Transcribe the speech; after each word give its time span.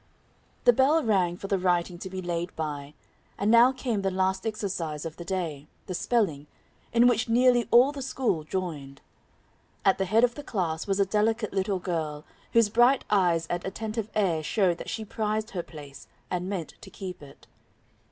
The 0.63 0.73
bell 0.73 1.03
rang 1.03 1.37
for 1.37 1.45
the 1.45 1.59
writing 1.59 1.99
to 1.99 2.09
be 2.09 2.23
laid 2.23 2.55
by; 2.55 2.95
and 3.37 3.51
now 3.51 3.71
came 3.71 4.01
the 4.01 4.09
last 4.09 4.47
exercise 4.47 5.05
of 5.05 5.17
the 5.17 5.23
day, 5.23 5.67
the 5.85 5.93
spelling, 5.93 6.47
in 6.91 7.05
which 7.05 7.29
nearly 7.29 7.67
all 7.69 7.91
the 7.91 8.01
school 8.01 8.43
joined. 8.43 9.01
At 9.85 9.99
the 9.99 10.05
head 10.05 10.23
of 10.23 10.33
the 10.33 10.41
class 10.41 10.87
was 10.87 10.99
a 10.99 11.05
delicate 11.05 11.53
little 11.53 11.77
girl, 11.77 12.25
whose 12.53 12.67
bright 12.67 13.05
eyes 13.11 13.45
and 13.45 13.63
attentive 13.63 14.09
air 14.15 14.41
showed 14.41 14.79
that 14.79 14.89
she 14.89 15.05
prized 15.05 15.51
her 15.51 15.61
place, 15.61 16.07
and 16.31 16.49
meant 16.49 16.81
to 16.81 16.89
keep 16.89 17.21
it. 17.21 17.45